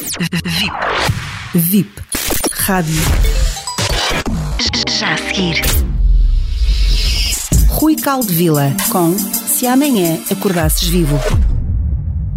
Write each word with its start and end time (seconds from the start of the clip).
VIP. 0.00 0.72
VIP. 1.54 2.02
Rádio. 2.52 3.02
Já 4.88 5.12
a 5.12 5.18
seguir. 5.18 5.60
Rui 7.68 7.96
Caldevila 7.96 8.74
com 8.90 9.12
Se 9.18 9.66
Amanhã 9.66 10.18
Acordasses 10.30 10.88
Vivo. 10.88 11.18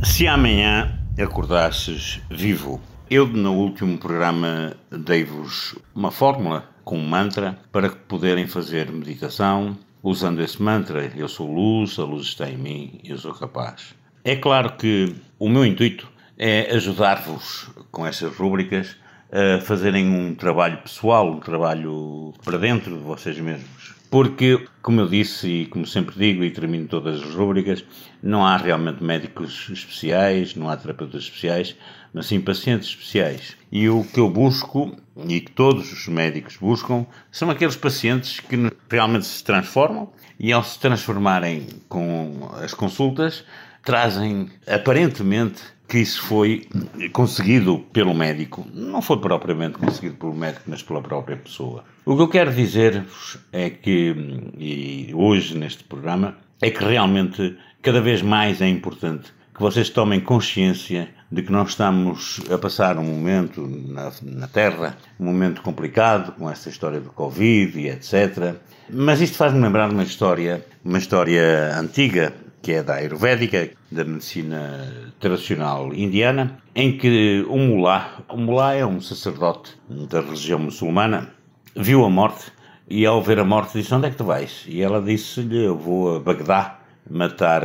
Se 0.03 0.27
amanhã 0.27 0.99
acordasses 1.17 2.19
vivo. 2.29 2.81
Eu, 3.09 3.27
no 3.27 3.53
último 3.53 3.97
programa, 3.97 4.75
dei-vos 4.91 5.75
uma 5.95 6.11
fórmula 6.11 6.69
com 6.83 6.97
um 6.97 7.07
mantra 7.07 7.57
para 7.71 7.87
que 7.87 7.95
poderem 7.95 8.45
fazer 8.45 8.91
meditação. 8.91 9.77
Usando 10.01 10.41
esse 10.41 10.61
mantra, 10.61 11.09
eu 11.15 11.29
sou 11.29 11.49
luz, 11.49 11.97
a 11.97 12.03
luz 12.03 12.27
está 12.27 12.49
em 12.49 12.57
mim, 12.57 12.99
eu 13.05 13.17
sou 13.17 13.33
capaz. 13.33 13.95
É 14.25 14.35
claro 14.35 14.75
que 14.75 15.15
o 15.39 15.47
meu 15.47 15.65
intuito 15.65 16.12
é 16.37 16.75
ajudar-vos 16.75 17.69
com 17.91 18.05
estas 18.05 18.35
rúbricas 18.35 18.95
a 19.31 19.59
fazerem 19.61 20.07
um 20.07 20.35
trabalho 20.35 20.77
pessoal, 20.77 21.31
um 21.31 21.39
trabalho 21.39 22.33
para 22.43 22.57
dentro 22.57 22.95
de 22.95 23.03
vocês 23.03 23.39
mesmos. 23.39 23.93
Porque, 24.11 24.63
como 24.83 25.01
eu 25.01 25.07
disse 25.07 25.47
e 25.47 25.65
como 25.65 25.87
sempre 25.87 26.15
digo 26.15 26.43
e 26.43 26.51
termino 26.51 26.87
todas 26.87 27.19
as 27.19 27.33
rúbricas, 27.33 27.83
não 28.21 28.45
há 28.45 28.57
realmente 28.57 29.03
médicos 29.03 29.67
especiais, 29.71 30.53
não 30.53 30.69
há 30.69 30.77
terapeutas 30.77 31.23
especiais, 31.23 31.75
mas 32.13 32.27
sim 32.27 32.39
pacientes 32.39 32.89
especiais. 32.89 33.57
E 33.71 33.89
o 33.89 34.03
que 34.03 34.19
eu 34.19 34.29
busco, 34.29 34.95
e 35.27 35.41
que 35.41 35.51
todos 35.51 35.91
os 35.91 36.07
médicos 36.07 36.57
buscam, 36.57 37.07
são 37.31 37.49
aqueles 37.49 37.75
pacientes 37.75 38.39
que 38.39 38.71
realmente 38.87 39.25
se 39.25 39.43
transformam 39.43 40.13
e 40.39 40.53
ao 40.53 40.63
se 40.63 40.77
transformarem 40.77 41.65
com 41.89 42.51
as 42.61 42.71
consultas, 42.75 43.43
trazem 43.83 44.47
aparentemente 44.67 45.72
que 45.87 45.99
isso 45.99 46.21
foi 46.23 46.67
conseguido 47.11 47.79
pelo 47.91 48.13
médico. 48.13 48.65
Não 48.73 49.01
foi 49.01 49.17
propriamente 49.17 49.77
conseguido 49.77 50.15
pelo 50.15 50.33
médico, 50.33 50.63
mas 50.67 50.81
pela 50.81 51.01
própria 51.01 51.37
pessoa. 51.37 51.83
O 52.05 52.15
que 52.15 52.21
eu 52.21 52.27
quero 52.27 52.53
dizer-vos 52.53 53.37
é 53.51 53.69
que, 53.69 54.15
e 54.57 55.11
hoje 55.13 55.57
neste 55.57 55.83
programa, 55.83 56.37
é 56.61 56.69
que 56.69 56.83
realmente 56.83 57.57
cada 57.81 58.01
vez 58.01 58.21
mais 58.21 58.61
é 58.61 58.67
importante 58.67 59.33
que 59.53 59.61
vocês 59.61 59.89
tomem 59.89 60.19
consciência 60.19 61.09
de 61.31 61.43
que 61.43 61.51
nós 61.51 61.69
estamos 61.69 62.41
a 62.51 62.57
passar 62.57 62.97
um 62.97 63.03
momento 63.03 63.61
na, 63.67 64.11
na, 64.21 64.47
Terra, 64.47 64.97
um 65.19 65.25
momento 65.25 65.61
complicado 65.61 66.31
com 66.33 66.49
essa 66.49 66.69
história 66.69 66.99
do 66.99 67.09
Covid 67.11 67.79
e 67.79 67.89
etc. 67.89 68.55
Mas 68.89 69.21
isto 69.21 69.37
faz-me 69.37 69.61
lembrar 69.61 69.91
uma 69.91 70.03
história, 70.03 70.65
uma 70.83 70.97
história 70.97 71.77
antiga, 71.77 72.33
que 72.63 72.71
é 72.71 72.81
da 72.81 72.95
Ayurvédica, 72.95 73.71
da 73.91 74.05
medicina 74.05 75.13
tradicional 75.19 75.93
indiana, 75.93 76.57
em 76.73 76.97
que 76.97 77.45
um 77.49 77.67
mulá, 77.67 78.23
o 78.29 78.37
mulá 78.37 78.73
é 78.73 78.85
um 78.85 79.01
sacerdote 79.01 79.77
da 80.09 80.21
religião 80.21 80.59
muçulmana, 80.59 81.29
viu 81.75 82.05
a 82.05 82.09
morte 82.09 82.53
e 82.89 83.05
ao 83.05 83.21
ver 83.21 83.39
a 83.39 83.43
morte 83.43 83.77
disse, 83.77 83.93
onde 83.93 84.07
é 84.07 84.11
que 84.11 84.15
tu 84.15 84.23
vais? 84.23 84.63
E 84.65 84.81
ela 84.81 85.01
disse-lhe, 85.01 85.65
eu 85.65 85.77
vou 85.77 86.15
a 86.15 86.19
Bagdá 86.21 86.79
matar 87.09 87.63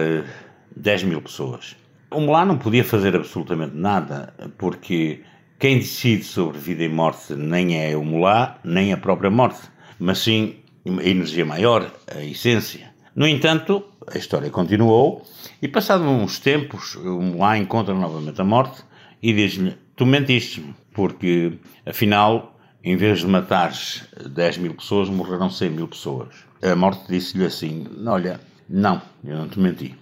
10 0.76 1.04
mil 1.04 1.22
pessoas. 1.22 1.76
O 2.10 2.20
mulá 2.20 2.44
não 2.44 2.58
podia 2.58 2.82
fazer 2.82 3.14
absolutamente 3.14 3.76
nada, 3.76 4.34
porque 4.58 5.20
quem 5.60 5.78
decide 5.78 6.24
sobre 6.24 6.58
vida 6.58 6.82
e 6.82 6.88
morte 6.88 7.34
nem 7.36 7.80
é 7.80 7.96
o 7.96 8.04
mulá, 8.04 8.58
nem 8.64 8.92
a 8.92 8.96
própria 8.96 9.30
morte, 9.30 9.60
mas 10.00 10.18
sim 10.18 10.56
a 10.84 11.08
energia 11.08 11.44
maior, 11.44 11.88
a 12.12 12.20
essência. 12.24 12.97
No 13.18 13.26
entanto, 13.26 13.82
a 14.06 14.16
história 14.16 14.48
continuou 14.48 15.26
e, 15.60 15.66
passados 15.66 16.06
uns 16.06 16.38
tempos, 16.38 16.94
mulá 16.94 17.58
encontra 17.58 17.92
novamente 17.92 18.40
a 18.40 18.44
morte 18.44 18.84
e 19.20 19.32
diz-lhe: 19.32 19.76
Tu 19.96 20.06
mentiste-me, 20.06 20.72
porque 20.94 21.58
afinal, 21.84 22.56
em 22.80 22.94
vez 22.94 23.18
de 23.18 23.26
matares 23.26 24.04
10 24.24 24.58
mil 24.58 24.74
pessoas, 24.74 25.08
morreram 25.08 25.50
100 25.50 25.70
mil 25.70 25.88
pessoas. 25.88 26.28
A 26.62 26.76
morte 26.76 27.08
disse-lhe 27.08 27.44
assim: 27.44 27.88
Olha, 28.06 28.40
não, 28.68 29.02
eu 29.24 29.36
não 29.36 29.48
te 29.48 29.58
menti. 29.58 29.96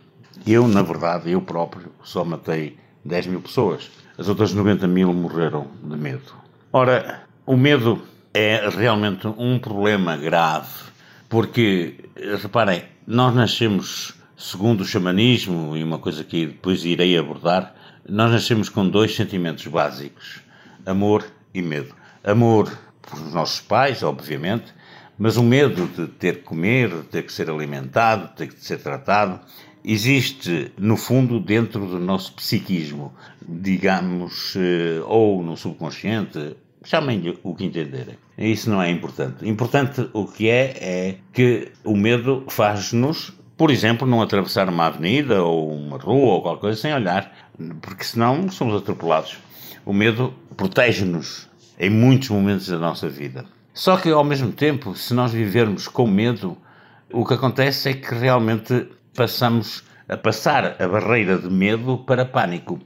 Eu, 0.46 0.68
na 0.68 0.82
verdade, 0.82 1.30
eu 1.30 1.40
próprio 1.40 1.92
só 2.02 2.22
matei 2.22 2.76
10 3.02 3.28
mil 3.28 3.40
pessoas. 3.40 3.90
As 4.18 4.28
outras 4.28 4.52
90 4.52 4.86
mil 4.86 5.10
morreram 5.14 5.68
de 5.82 5.96
medo. 5.96 6.34
Ora, 6.70 7.22
o 7.46 7.56
medo 7.56 8.02
é 8.34 8.68
realmente 8.68 9.26
um 9.26 9.58
problema 9.58 10.18
grave, 10.18 10.68
porque, 11.28 11.94
reparem, 12.40 12.84
nós 13.06 13.34
nascemos, 13.34 14.14
segundo 14.36 14.82
o 14.82 14.84
xamanismo, 14.84 15.76
e 15.76 15.82
uma 15.82 15.98
coisa 15.98 16.24
que 16.24 16.46
depois 16.46 16.84
irei 16.84 17.16
abordar, 17.16 17.74
nós 18.08 18.30
nascemos 18.30 18.68
com 18.68 18.88
dois 18.88 19.14
sentimentos 19.14 19.66
básicos: 19.66 20.40
amor 20.84 21.24
e 21.52 21.60
medo. 21.62 21.94
Amor 22.22 22.70
por 23.02 23.20
os 23.20 23.32
nossos 23.32 23.60
pais, 23.60 24.02
obviamente, 24.02 24.74
mas 25.18 25.36
o 25.36 25.42
medo 25.42 25.86
de 25.86 26.06
ter 26.08 26.36
que 26.36 26.42
comer, 26.42 26.90
de 26.90 27.02
ter 27.04 27.22
que 27.22 27.32
ser 27.32 27.48
alimentado, 27.50 28.28
de 28.28 28.34
ter 28.34 28.48
que 28.48 28.64
ser 28.64 28.78
tratado, 28.78 29.40
existe, 29.84 30.72
no 30.76 30.96
fundo, 30.96 31.38
dentro 31.40 31.86
do 31.86 31.98
nosso 31.98 32.32
psiquismo, 32.34 33.14
digamos, 33.48 34.54
eh, 34.56 35.00
ou 35.06 35.42
no 35.42 35.56
subconsciente, 35.56 36.56
chamem-lhe 36.86 37.38
o 37.42 37.54
que 37.54 37.64
entenderem. 37.64 38.16
Isso 38.38 38.70
não 38.70 38.80
é 38.80 38.90
importante. 38.90 39.48
Importante 39.48 40.08
o 40.12 40.26
que 40.26 40.48
é, 40.48 40.76
é 40.80 41.14
que 41.32 41.72
o 41.84 41.96
medo 41.96 42.44
faz-nos, 42.48 43.32
por 43.56 43.70
exemplo, 43.70 44.06
não 44.06 44.22
atravessar 44.22 44.68
uma 44.68 44.86
avenida 44.86 45.42
ou 45.42 45.72
uma 45.72 45.98
rua 45.98 46.34
ou 46.34 46.42
qualquer 46.42 46.60
coisa 46.60 46.80
sem 46.80 46.94
olhar, 46.94 47.32
porque 47.80 48.04
senão 48.04 48.48
somos 48.50 48.74
atropelados. 48.76 49.38
O 49.84 49.92
medo 49.92 50.32
protege-nos 50.56 51.48
em 51.78 51.90
muitos 51.90 52.28
momentos 52.28 52.68
da 52.68 52.78
nossa 52.78 53.08
vida. 53.08 53.44
Só 53.74 53.96
que, 53.96 54.10
ao 54.10 54.24
mesmo 54.24 54.52
tempo, 54.52 54.94
se 54.94 55.12
nós 55.12 55.32
vivermos 55.32 55.86
com 55.86 56.06
medo, 56.06 56.56
o 57.12 57.24
que 57.24 57.34
acontece 57.34 57.90
é 57.90 57.94
que 57.94 58.14
realmente 58.14 58.88
passamos 59.14 59.84
a 60.08 60.16
passar 60.16 60.80
a 60.80 60.88
barreira 60.88 61.38
de 61.38 61.50
medo 61.50 61.98
para 61.98 62.24
pânico. 62.24 62.80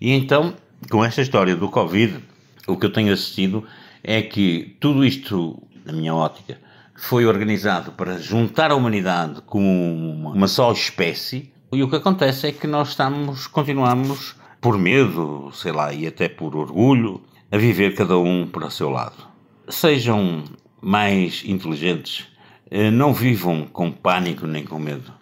E 0.00 0.12
então, 0.12 0.54
com 0.90 1.04
esta 1.04 1.22
história 1.22 1.56
do 1.56 1.68
Covid, 1.68 2.22
o 2.66 2.76
que 2.76 2.86
eu 2.86 2.92
tenho 2.92 3.12
assistido 3.12 3.64
é 4.02 4.22
que 4.22 4.76
tudo 4.80 5.04
isto, 5.04 5.62
na 5.84 5.92
minha 5.92 6.14
ótica, 6.14 6.58
foi 6.94 7.26
organizado 7.26 7.92
para 7.92 8.18
juntar 8.18 8.70
a 8.70 8.74
humanidade 8.74 9.42
como 9.42 10.30
uma 10.32 10.48
só 10.48 10.72
espécie, 10.72 11.52
e 11.72 11.82
o 11.82 11.90
que 11.90 11.96
acontece 11.96 12.46
é 12.46 12.52
que 12.52 12.66
nós 12.66 12.90
estamos, 12.90 13.46
continuamos, 13.46 14.34
por 14.60 14.78
medo, 14.78 15.50
sei 15.52 15.72
lá, 15.72 15.92
e 15.92 16.06
até 16.06 16.28
por 16.28 16.56
orgulho, 16.56 17.20
a 17.50 17.56
viver 17.56 17.94
cada 17.94 18.16
um 18.18 18.46
para 18.46 18.66
o 18.66 18.70
seu 18.70 18.88
lado. 18.88 19.26
Sejam 19.68 20.44
mais 20.80 21.42
inteligentes, 21.44 22.26
eh, 22.70 22.90
não 22.90 23.12
vivam 23.12 23.66
com 23.66 23.90
pânico 23.90 24.46
nem 24.46 24.64
com 24.64 24.78
medo. 24.78 25.12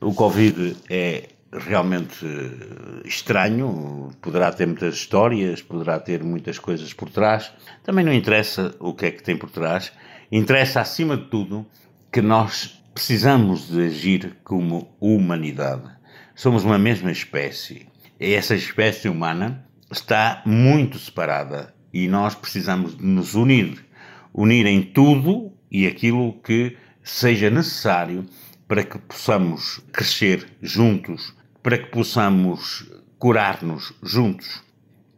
O 0.00 0.14
Covid 0.14 0.76
é 0.88 1.28
realmente 1.52 2.24
eh, 2.24 3.06
estranho, 3.06 4.10
poderá 4.20 4.52
ter 4.52 4.66
muitas 4.66 4.94
histórias, 4.94 5.62
poderá 5.62 5.98
ter 5.98 6.22
muitas 6.22 6.58
coisas 6.58 6.92
por 6.92 7.10
trás. 7.10 7.52
Também 7.82 8.04
não 8.04 8.12
interessa 8.12 8.74
o 8.78 8.94
que 8.94 9.06
é 9.06 9.10
que 9.10 9.22
tem 9.22 9.36
por 9.36 9.50
trás. 9.50 9.92
Interessa, 10.30 10.80
acima 10.80 11.16
de 11.16 11.24
tudo, 11.24 11.66
que 12.12 12.22
nós 12.22 12.82
precisamos 12.94 13.68
de 13.68 13.82
agir 13.86 14.36
como 14.44 14.94
humanidade. 15.00 15.90
Somos 16.34 16.64
uma 16.64 16.78
mesma 16.78 17.10
espécie. 17.10 17.88
E 18.18 18.32
essa 18.34 18.54
espécie 18.54 19.08
humana 19.08 19.64
está 19.90 20.42
muito 20.46 20.98
separada 20.98 21.74
e 21.92 22.06
nós 22.06 22.34
precisamos 22.34 22.96
de 22.96 23.04
nos 23.04 23.34
unir. 23.34 23.84
Unir 24.32 24.66
em 24.66 24.82
tudo 24.82 25.52
e 25.70 25.86
aquilo 25.86 26.34
que 26.40 26.76
seja 27.02 27.50
necessário 27.50 28.24
para 28.68 28.84
que 28.84 28.98
possamos 28.98 29.80
crescer 29.92 30.46
juntos, 30.62 31.34
para 31.62 31.78
que 31.78 31.90
possamos 31.90 32.90
curar-nos 33.18 33.92
juntos. 34.02 34.62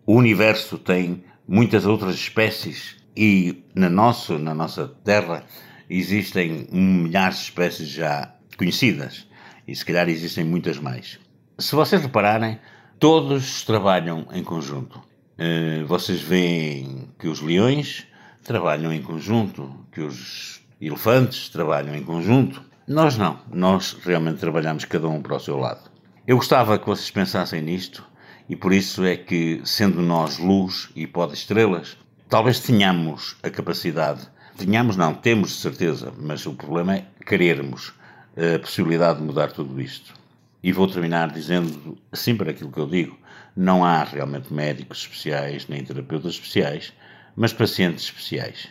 O 0.05 0.17
universo 0.17 0.79
tem 0.79 1.25
muitas 1.47 1.87
outras 1.87 2.15
espécies 2.15 2.97
e 3.17 3.63
na 3.75 3.89
nossa, 3.89 4.39
na 4.39 4.55
nossa 4.55 4.89
Terra 5.05 5.45
existem 5.89 6.67
milhares 6.73 7.37
de 7.39 7.45
espécies 7.45 7.89
já 7.89 8.35
conhecidas 8.57 9.27
e 9.67 9.75
se 9.75 9.85
calhar 9.85 10.09
existem 10.09 10.45
muitas 10.45 10.79
mais. 10.79 11.19
Se 11.59 11.75
vocês 11.75 12.03
repararem, 12.03 12.59
todos 12.99 13.63
trabalham 13.63 14.27
em 14.33 14.43
conjunto. 14.43 15.01
Eh, 15.39 15.85
vocês 15.87 16.21
veem 16.21 17.09
que 17.19 17.29
os 17.29 17.41
leões 17.41 18.07
trabalham 18.43 18.93
em 18.93 19.03
conjunto, 19.03 19.87
que 19.93 20.01
os 20.01 20.61
elefantes 20.81 21.49
trabalham 21.49 21.95
em 21.95 22.03
conjunto. 22.03 22.63
Nós 22.87 23.17
não, 23.17 23.39
nós 23.53 23.97
realmente 24.05 24.39
trabalhamos 24.39 24.85
cada 24.85 25.09
um 25.09 25.23
para 25.23 25.37
o 25.37 25.41
seu 25.41 25.57
lado. 25.57 25.92
Eu 26.25 26.37
gostava 26.37 26.79
que 26.79 26.87
vocês 26.87 27.11
pensassem 27.11 27.61
nisto 27.61 28.07
e 28.49 28.55
por 28.55 28.73
isso 28.73 29.05
é 29.05 29.17
que, 29.17 29.61
sendo 29.65 30.01
nós 30.01 30.39
luz 30.39 30.89
e 30.95 31.05
pode 31.05 31.35
estrelas, 31.35 31.99
talvez 32.29 32.61
tenhamos 32.61 33.37
a 33.43 33.51
capacidade, 33.51 34.29
tenhamos 34.57 34.97
não, 34.97 35.15
temos 35.15 35.51
de 35.51 35.57
certeza, 35.57 36.13
mas 36.17 36.47
o 36.47 36.55
problema 36.55 36.95
é 36.95 37.07
querermos 37.27 37.93
a 38.37 38.57
possibilidade 38.61 39.19
de 39.19 39.25
mudar 39.25 39.51
tudo 39.51 39.81
isto. 39.81 40.15
E 40.63 40.71
vou 40.71 40.87
terminar 40.87 41.33
dizendo 41.33 41.99
sempre 42.13 42.51
aquilo 42.51 42.71
que 42.71 42.79
eu 42.79 42.87
digo: 42.87 43.19
não 43.57 43.85
há 43.85 44.05
realmente 44.05 44.55
médicos 44.55 44.99
especiais 44.99 45.67
nem 45.67 45.85
terapeutas 45.85 46.35
especiais, 46.35 46.93
mas 47.35 47.53
pacientes 47.53 48.05
especiais. 48.05 48.69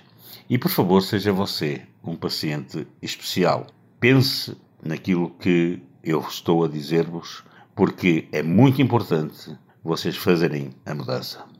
E 0.49 0.57
por 0.57 0.71
favor, 0.71 1.01
seja 1.01 1.33
você 1.33 1.81
um 2.01 2.15
paciente 2.15 2.87
especial. 3.01 3.67
Pense 3.99 4.55
naquilo 4.81 5.31
que 5.31 5.81
eu 6.03 6.19
estou 6.21 6.63
a 6.63 6.67
dizer-vos, 6.67 7.43
porque 7.75 8.27
é 8.31 8.41
muito 8.41 8.81
importante 8.81 9.57
vocês 9.83 10.17
fazerem 10.17 10.71
a 10.85 10.93
mudança. 10.93 11.50